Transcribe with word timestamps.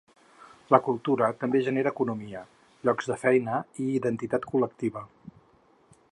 La 0.75 0.77
cultura 0.85 1.27
també 1.43 1.61
genera 1.67 1.91
economia, 1.95 2.41
llocs 2.89 3.11
de 3.11 3.17
feina 3.25 3.59
i 3.85 3.89
identitat 3.99 4.47
col·lectiva. 4.55 5.05